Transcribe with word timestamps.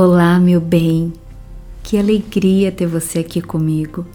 Olá, 0.00 0.38
meu 0.38 0.60
bem. 0.60 1.12
Que 1.82 1.98
alegria 1.98 2.70
ter 2.70 2.86
você 2.86 3.18
aqui 3.18 3.42
comigo. 3.42 4.06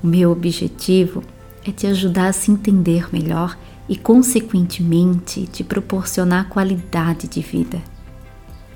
O 0.00 0.06
meu 0.06 0.30
objetivo 0.30 1.24
é 1.66 1.72
te 1.72 1.88
ajudar 1.88 2.28
a 2.28 2.32
se 2.32 2.52
entender 2.52 3.08
melhor 3.12 3.58
e, 3.88 3.96
consequentemente, 3.96 5.44
te 5.48 5.64
proporcionar 5.64 6.48
qualidade 6.48 7.26
de 7.26 7.40
vida. 7.40 7.82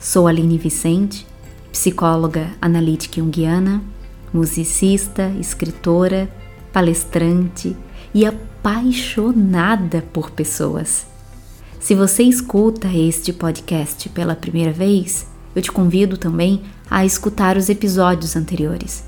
Sou 0.01 0.27
Aline 0.27 0.59
Vicente, 0.59 1.25
psicóloga 1.71 2.51
analítica 2.61 3.21
junguiana, 3.21 3.81
musicista, 4.35 5.29
escritora, 5.39 6.29
palestrante 6.73 7.77
e 8.13 8.27
apaixonada 8.27 10.03
por 10.13 10.33
pessoas. 10.33 11.07
Se 11.79 11.95
você 11.95 12.25
escuta 12.25 12.89
este 12.89 13.33
podcast 13.33 14.09
pela 14.09 14.35
primeira 14.35 14.73
vez, 14.73 15.31
eu 15.55 15.63
te 15.63 15.71
convido 15.71 16.17
também 16.17 16.63
a 16.91 17.05
escutar 17.05 17.57
os 17.57 17.69
episódios 17.69 18.35
anteriores. 18.37 19.05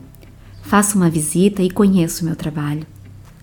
Faça 0.62 0.96
uma 0.96 1.10
visita 1.10 1.62
e 1.62 1.70
conheça 1.70 2.22
o 2.22 2.24
meu 2.24 2.36
trabalho. 2.36 2.86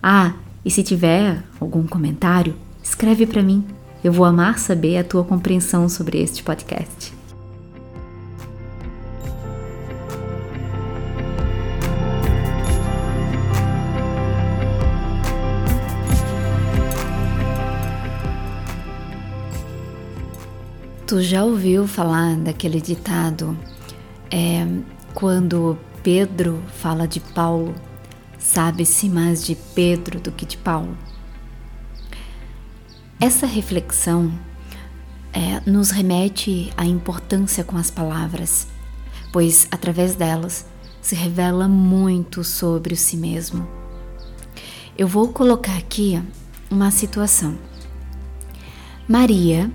Ah, 0.02 0.34
e 0.66 0.72
se 0.72 0.82
tiver 0.84 1.44
algum 1.60 1.86
comentário, 1.86 2.56
escreve 2.84 3.26
para 3.26 3.44
mim. 3.44 3.66
Eu 4.04 4.12
vou 4.12 4.26
amar 4.26 4.58
saber 4.58 4.98
a 4.98 5.04
tua 5.04 5.24
compreensão 5.24 5.88
sobre 5.88 6.20
este 6.20 6.42
podcast. 6.42 7.21
Tu 21.12 21.22
já 21.22 21.44
ouviu 21.44 21.86
falar 21.90 22.38
daquele 22.38 22.80
ditado 22.80 23.60
é, 24.32 24.66
quando 25.14 25.78
Pedro 26.02 26.64
fala 26.80 27.06
de 27.06 27.20
Paulo, 27.20 27.76
sabe-se 28.40 29.10
mais 29.10 29.46
de 29.46 29.54
Pedro 29.76 30.22
do 30.22 30.32
que 30.32 30.46
de 30.46 30.56
Paulo? 30.56 30.98
Essa 33.20 33.46
reflexão 33.46 34.32
é, 35.34 35.70
nos 35.70 35.92
remete 35.92 36.72
à 36.78 36.86
importância 36.86 37.62
com 37.62 37.76
as 37.76 37.92
palavras, 37.92 38.66
pois 39.34 39.68
através 39.70 40.16
delas 40.16 40.66
se 41.02 41.14
revela 41.14 41.68
muito 41.68 42.42
sobre 42.42 42.94
o 42.94 42.98
si 42.98 43.18
mesmo. 43.18 43.68
Eu 44.98 45.10
vou 45.10 45.28
colocar 45.28 45.76
aqui 45.76 46.24
uma 46.70 46.90
situação. 46.90 47.58
Maria 49.10 49.70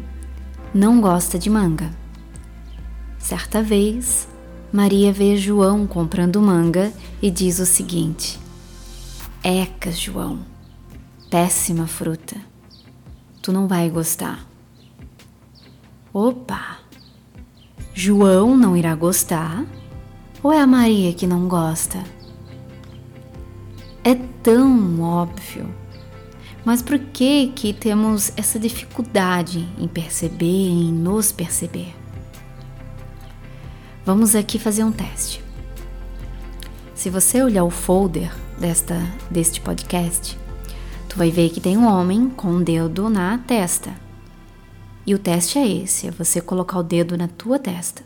não 0.74 1.00
gosta 1.00 1.38
de 1.38 1.48
manga. 1.48 1.90
Certa 3.18 3.62
vez, 3.62 4.28
Maria 4.72 5.12
vê 5.12 5.36
João 5.36 5.86
comprando 5.86 6.40
manga 6.40 6.92
e 7.22 7.30
diz 7.30 7.58
o 7.58 7.66
seguinte: 7.66 8.38
Eca, 9.42 9.90
João, 9.90 10.40
péssima 11.30 11.86
fruta. 11.86 12.36
Tu 13.42 13.52
não 13.52 13.66
vai 13.66 13.88
gostar. 13.88 14.44
Opa! 16.12 16.78
João 17.94 18.56
não 18.56 18.76
irá 18.76 18.94
gostar? 18.94 19.64
Ou 20.42 20.52
é 20.52 20.60
a 20.60 20.66
Maria 20.66 21.12
que 21.12 21.26
não 21.26 21.48
gosta? 21.48 22.02
É 24.04 24.14
tão 24.42 25.00
óbvio 25.00 25.85
mas 26.66 26.82
por 26.82 26.98
que 26.98 27.46
que 27.54 27.72
temos 27.72 28.32
essa 28.36 28.58
dificuldade 28.58 29.64
em 29.78 29.86
perceber, 29.86 30.66
em 30.66 30.92
nos 30.92 31.30
perceber? 31.30 31.94
Vamos 34.04 34.34
aqui 34.34 34.58
fazer 34.58 34.82
um 34.82 34.90
teste. 34.90 35.40
Se 36.92 37.08
você 37.08 37.40
olhar 37.40 37.62
o 37.62 37.70
folder 37.70 38.34
desta 38.58 38.96
deste 39.30 39.60
podcast, 39.60 40.36
tu 41.08 41.16
vai 41.16 41.30
ver 41.30 41.50
que 41.50 41.60
tem 41.60 41.78
um 41.78 41.86
homem 41.86 42.28
com 42.30 42.48
um 42.48 42.62
dedo 42.64 43.08
na 43.08 43.38
testa. 43.38 43.94
E 45.06 45.14
o 45.14 45.20
teste 45.20 45.60
é 45.60 45.68
esse, 45.68 46.08
é 46.08 46.10
você 46.10 46.40
colocar 46.40 46.80
o 46.80 46.82
dedo 46.82 47.16
na 47.16 47.28
tua 47.28 47.60
testa. 47.60 48.02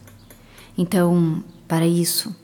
Então, 0.76 1.42
para 1.66 1.86
isso, 1.86 2.36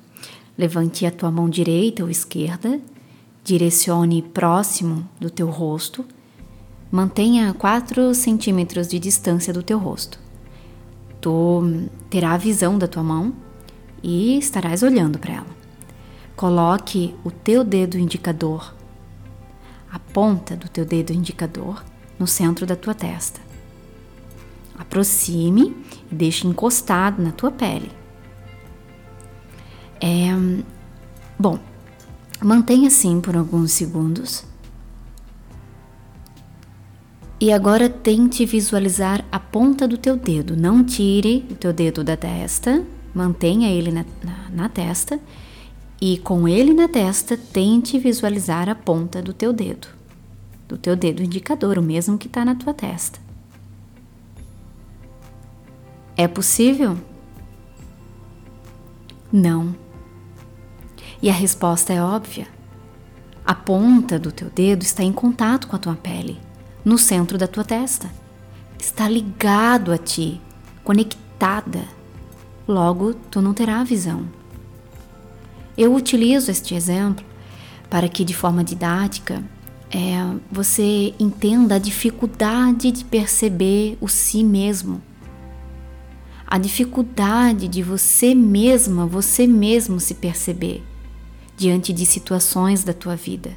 levante 0.56 1.04
a 1.04 1.10
tua 1.10 1.30
mão 1.30 1.46
direita 1.46 2.02
ou 2.02 2.08
esquerda 2.08 2.80
Direcione 3.46 4.22
próximo 4.22 5.08
do 5.20 5.30
teu 5.30 5.48
rosto. 5.48 6.04
Mantenha 6.90 7.54
4 7.54 8.12
centímetros 8.12 8.88
de 8.88 8.98
distância 8.98 9.52
do 9.52 9.62
teu 9.62 9.78
rosto. 9.78 10.18
Tu 11.20 11.88
terá 12.10 12.32
a 12.32 12.36
visão 12.36 12.76
da 12.76 12.88
tua 12.88 13.04
mão 13.04 13.32
e 14.02 14.36
estarás 14.36 14.82
olhando 14.82 15.16
para 15.20 15.34
ela. 15.34 15.56
Coloque 16.34 17.14
o 17.22 17.30
teu 17.30 17.62
dedo 17.62 17.96
indicador, 17.96 18.74
a 19.92 20.00
ponta 20.00 20.56
do 20.56 20.68
teu 20.68 20.84
dedo 20.84 21.12
indicador, 21.12 21.84
no 22.18 22.26
centro 22.26 22.66
da 22.66 22.74
tua 22.74 22.94
testa. 22.94 23.40
Aproxime 24.76 25.72
e 26.10 26.14
deixe 26.16 26.48
encostado 26.48 27.22
na 27.22 27.30
tua 27.30 27.52
pele. 27.52 27.92
É, 30.00 30.30
bom, 31.38 31.60
Mantenha 32.42 32.88
assim 32.88 33.20
por 33.20 33.36
alguns 33.36 33.72
segundos. 33.72 34.44
E 37.40 37.52
agora 37.52 37.88
tente 37.88 38.46
visualizar 38.46 39.24
a 39.30 39.38
ponta 39.38 39.86
do 39.86 39.98
teu 39.98 40.16
dedo. 40.16 40.56
Não 40.56 40.82
tire 40.82 41.44
o 41.50 41.54
teu 41.54 41.72
dedo 41.72 42.02
da 42.02 42.16
testa, 42.16 42.84
mantenha 43.14 43.70
ele 43.70 43.90
na, 43.90 44.04
na, 44.22 44.50
na 44.50 44.68
testa 44.68 45.20
e 46.00 46.18
com 46.18 46.46
ele 46.46 46.72
na 46.74 46.88
testa 46.88 47.36
tente 47.36 47.98
visualizar 47.98 48.68
a 48.68 48.74
ponta 48.74 49.22
do 49.22 49.32
teu 49.32 49.52
dedo, 49.52 49.88
do 50.68 50.76
teu 50.76 50.94
dedo 50.94 51.22
indicador, 51.22 51.78
o 51.78 51.82
mesmo 51.82 52.18
que 52.18 52.26
está 52.26 52.44
na 52.44 52.54
tua 52.54 52.74
testa. 52.74 53.18
É 56.16 56.26
possível? 56.26 56.96
Não. 59.32 59.74
E 61.22 61.30
a 61.30 61.32
resposta 61.32 61.92
é 61.92 62.00
óbvia. 62.00 62.46
A 63.44 63.54
ponta 63.54 64.18
do 64.18 64.32
teu 64.32 64.50
dedo 64.50 64.82
está 64.82 65.02
em 65.02 65.12
contato 65.12 65.66
com 65.66 65.76
a 65.76 65.78
tua 65.78 65.94
pele, 65.94 66.38
no 66.84 66.98
centro 66.98 67.38
da 67.38 67.46
tua 67.46 67.64
testa. 67.64 68.10
Está 68.78 69.08
ligado 69.08 69.92
a 69.92 69.98
ti, 69.98 70.40
conectada. 70.84 71.84
Logo, 72.66 73.14
tu 73.14 73.40
não 73.40 73.54
terá 73.54 73.82
visão. 73.84 74.28
Eu 75.78 75.94
utilizo 75.94 76.50
este 76.50 76.74
exemplo 76.74 77.24
para 77.88 78.08
que, 78.08 78.24
de 78.24 78.34
forma 78.34 78.64
didática, 78.64 79.42
é, 79.90 80.16
você 80.50 81.14
entenda 81.18 81.76
a 81.76 81.78
dificuldade 81.78 82.90
de 82.90 83.04
perceber 83.04 83.96
o 84.00 84.08
si 84.08 84.42
mesmo 84.42 85.00
a 86.46 86.58
dificuldade 86.58 87.66
de 87.66 87.82
você 87.82 88.34
mesma, 88.34 89.04
você 89.04 89.46
mesmo 89.46 89.98
se 89.98 90.14
perceber 90.14 90.82
diante 91.56 91.92
de 91.92 92.04
situações 92.04 92.84
da 92.84 92.92
tua 92.92 93.16
vida. 93.16 93.52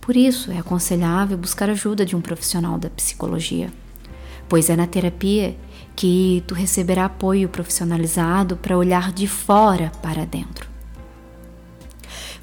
Por 0.00 0.16
isso 0.16 0.50
é 0.50 0.58
aconselhável 0.58 1.38
buscar 1.38 1.70
ajuda 1.70 2.04
de 2.04 2.16
um 2.16 2.20
profissional 2.20 2.78
da 2.78 2.90
psicologia, 2.90 3.72
pois 4.48 4.68
é 4.68 4.74
na 4.74 4.86
terapia 4.86 5.56
que 5.94 6.42
tu 6.46 6.54
receberá 6.54 7.04
apoio 7.04 7.48
profissionalizado 7.48 8.56
para 8.56 8.76
olhar 8.76 9.12
de 9.12 9.28
fora 9.28 9.92
para 10.02 10.24
dentro. 10.24 10.68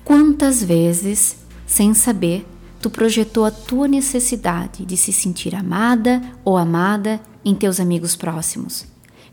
Quantas 0.03 0.63
vezes, 0.63 1.35
sem 1.67 1.93
saber, 1.93 2.47
tu 2.81 2.89
projetou 2.89 3.45
a 3.45 3.51
tua 3.51 3.87
necessidade 3.87 4.85
de 4.85 4.95
se 4.95 5.11
sentir 5.11 5.53
amada 5.53 6.21
ou 6.45 6.57
amada 6.57 7.19
em 7.43 7.53
teus 7.53 7.79
amigos 7.79 8.15
próximos, 8.15 8.85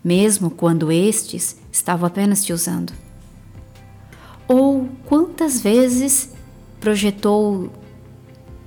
mesmo 0.02 0.50
quando 0.50 0.90
estes 0.90 1.56
estavam 1.70 2.06
apenas 2.06 2.44
te 2.44 2.52
usando? 2.52 3.05
Ou 4.48 4.88
quantas 5.06 5.60
vezes 5.60 6.32
projetou 6.78 7.72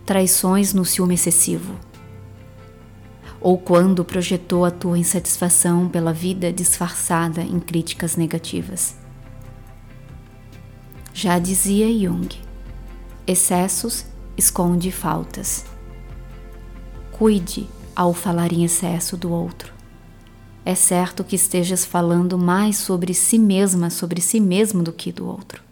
traições 0.06 0.74
no 0.74 0.84
ciúme 0.84 1.14
excessivo? 1.14 1.74
Ou 3.40 3.58
quando 3.58 4.04
projetou 4.04 4.66
a 4.66 4.72
tua 4.72 4.98
insatisfação 4.98 5.88
pela 5.88 6.12
vida 6.12 6.52
disfarçada 6.52 7.42
em 7.42 7.60
críticas 7.60 8.18
negativas? 8.18 8.98
Já 11.14 11.40
dizia 11.40 11.88
Jung: 11.88 12.28
excessos 13.26 14.06
esconde 14.38 14.92
faltas. 14.92 15.66
Cuide 17.12 17.70
ao 17.96 18.14
falar 18.14 18.52
em 18.52 18.66
excesso 18.66 19.16
do 19.16 19.31
outro. 19.31 19.74
É 20.66 20.76
certo 20.76 21.24
que 21.24 21.36
estejas 21.36 21.86
falando 21.86 22.38
mais 22.38 22.78
sobre 22.78 23.14
si 23.14 23.40
mesma, 23.40 23.90
sobre 23.90 24.22
si 24.22 24.42
mesmo 24.42 24.84
do 24.84 24.92
que 24.92 25.12
do 25.12 25.26
outro. 25.26 25.69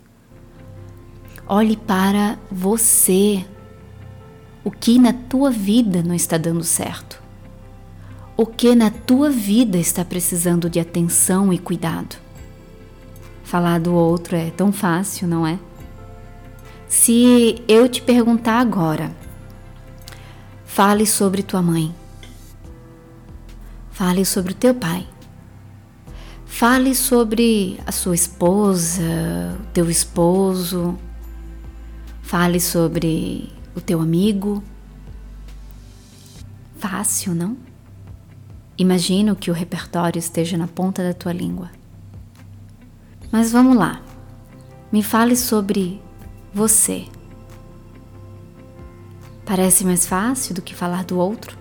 Olhe 1.47 1.77
para 1.77 2.37
você. 2.51 3.45
o 4.67 4.71
que 4.71 4.99
na 4.99 5.13
tua 5.13 5.49
vida 5.49 6.03
não 6.03 6.13
está 6.13 6.37
dando 6.37 6.61
certo. 6.61 7.23
O 8.35 8.45
que 8.45 8.75
na 8.75 8.91
tua 8.91 9.29
vida 9.29 9.77
está 9.77 10.03
precisando 10.03 10.69
de 10.69 10.77
atenção 10.77 11.53
e 11.53 11.57
cuidado. 11.57 12.17
Falar 13.45 13.79
do 13.79 13.93
outro 13.93 14.35
é 14.35 14.51
tão 14.51 14.73
fácil, 14.73 15.25
não 15.25 15.47
é? 15.47 15.57
Se 16.85 17.63
eu 17.65 17.87
te 17.87 18.01
perguntar 18.01 18.59
agora, 18.59 19.15
fale 20.65 21.05
sobre 21.05 21.43
tua 21.43 21.61
mãe. 21.61 21.95
Fale 23.91 24.25
sobre 24.25 24.51
o 24.51 24.55
teu 24.55 24.75
pai. 24.75 25.07
Fale 26.45 26.93
sobre 26.93 27.79
a 27.85 27.91
sua 27.93 28.15
esposa, 28.15 29.01
o 29.61 29.65
teu 29.67 29.89
esposo. 29.89 30.97
Fale 32.27 32.59
sobre 32.59 33.49
o 33.73 33.79
teu 33.79 34.01
amigo. 34.01 34.61
Fácil, 36.77 37.33
não? 37.33 37.55
Imagino 38.77 39.33
que 39.33 39.49
o 39.49 39.53
repertório 39.53 40.19
esteja 40.19 40.57
na 40.57 40.67
ponta 40.67 41.01
da 41.01 41.13
tua 41.13 41.31
língua. 41.31 41.71
Mas 43.31 43.53
vamos 43.53 43.77
lá. 43.77 44.01
Me 44.91 45.01
fale 45.01 45.37
sobre 45.37 46.01
você. 46.53 47.05
Parece 49.45 49.85
mais 49.85 50.05
fácil 50.05 50.53
do 50.53 50.61
que 50.61 50.75
falar 50.75 51.05
do 51.05 51.17
outro? 51.17 51.57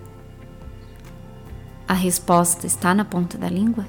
A 1.87 1.93
resposta 1.93 2.67
está 2.67 2.93
na 2.93 3.05
ponta 3.05 3.37
da 3.37 3.47
língua? 3.47 3.85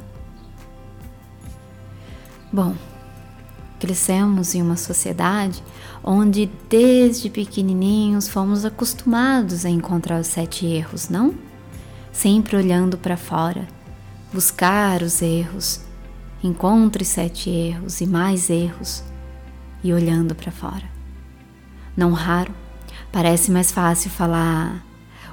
Bom, 2.52 2.76
crescemos 3.78 4.54
em 4.54 4.62
uma 4.62 4.76
sociedade 4.76 5.62
onde 6.02 6.50
desde 6.68 7.30
pequenininhos 7.30 8.28
fomos 8.28 8.64
acostumados 8.64 9.64
a 9.64 9.70
encontrar 9.70 10.20
os 10.20 10.26
sete 10.26 10.66
erros, 10.66 11.08
não? 11.08 11.34
Sempre 12.12 12.56
olhando 12.56 12.98
para 12.98 13.16
fora, 13.16 13.66
buscar 14.32 15.02
os 15.02 15.22
erros, 15.22 15.80
encontre 16.42 17.04
sete 17.04 17.50
erros 17.50 18.00
e 18.00 18.06
mais 18.06 18.50
erros 18.50 19.02
e 19.82 19.92
olhando 19.92 20.34
para 20.34 20.50
fora. 20.50 20.84
Não 21.96 22.12
raro, 22.12 22.52
parece 23.12 23.50
mais 23.50 23.70
fácil 23.70 24.10
falar 24.10 24.84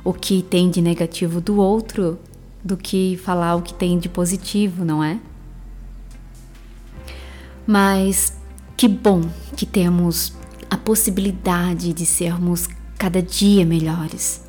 o 0.04 0.14
que 0.14 0.44
tem 0.44 0.70
de 0.70 0.82
negativo 0.82 1.42
do 1.42 1.58
outro 1.58 2.20
do 2.64 2.76
que 2.76 3.16
falar 3.24 3.56
o 3.56 3.62
que 3.62 3.74
tem 3.76 4.00
de 4.00 4.10
positivo, 4.10 4.84
não 4.84 5.04
é? 5.04 5.20
Mas 7.68 8.34
que 8.78 8.88
bom 8.88 9.22
que 9.56 9.66
temos 9.66 10.34
a 10.70 10.78
possibilidade 10.78 11.94
de 11.94 12.06
sermos 12.06 12.68
cada 12.98 13.22
dia 13.22 13.66
melhores, 13.66 14.42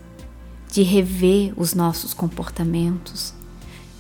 de 0.71 0.83
rever 0.83 1.53
os 1.57 1.75
nossos 1.75 2.13
comportamentos, 2.13 3.33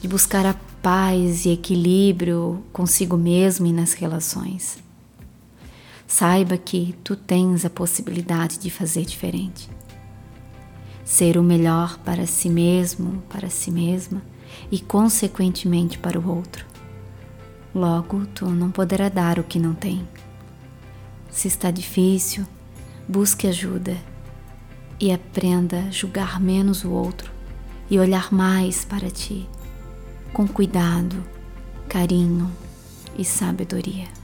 de 0.00 0.08
buscar 0.08 0.44
a 0.44 0.54
paz 0.82 1.46
e 1.46 1.50
equilíbrio 1.50 2.62
consigo 2.72 3.16
mesmo 3.16 3.66
e 3.66 3.72
nas 3.72 3.92
relações. 3.92 4.78
Saiba 6.06 6.56
que 6.56 6.94
tu 7.02 7.16
tens 7.16 7.64
a 7.64 7.70
possibilidade 7.70 8.58
de 8.58 8.70
fazer 8.70 9.04
diferente. 9.04 9.68
Ser 11.04 11.38
o 11.38 11.42
melhor 11.42 11.98
para 11.98 12.26
si 12.26 12.48
mesmo, 12.48 13.22
para 13.28 13.50
si 13.50 13.70
mesma 13.70 14.22
e, 14.70 14.78
consequentemente, 14.78 15.98
para 15.98 16.18
o 16.18 16.28
outro. 16.28 16.64
Logo, 17.76 18.24
tu 18.34 18.48
não 18.48 18.70
poderá 18.70 19.10
dar 19.10 19.38
o 19.38 19.44
que 19.44 19.58
não 19.58 19.74
tem. 19.74 20.08
Se 21.30 21.46
está 21.46 21.70
difícil, 21.70 22.46
busque 23.06 23.46
ajuda 23.46 23.94
e 24.98 25.12
aprenda 25.12 25.80
a 25.80 25.90
julgar 25.90 26.40
menos 26.40 26.84
o 26.84 26.90
outro 26.90 27.30
e 27.90 27.98
olhar 27.98 28.32
mais 28.32 28.82
para 28.82 29.10
ti, 29.10 29.46
com 30.32 30.48
cuidado, 30.48 31.22
carinho 31.86 32.50
e 33.18 33.26
sabedoria. 33.26 34.15